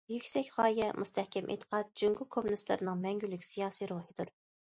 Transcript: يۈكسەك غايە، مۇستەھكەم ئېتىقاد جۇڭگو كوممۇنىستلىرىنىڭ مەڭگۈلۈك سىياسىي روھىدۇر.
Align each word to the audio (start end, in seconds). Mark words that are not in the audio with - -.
يۈكسەك 0.11 0.47
غايە، 0.59 0.85
مۇستەھكەم 1.01 1.51
ئېتىقاد 1.55 1.91
جۇڭگو 2.03 2.27
كوممۇنىستلىرىنىڭ 2.35 3.05
مەڭگۈلۈك 3.05 3.45
سىياسىي 3.51 3.93
روھىدۇر. 3.95 4.33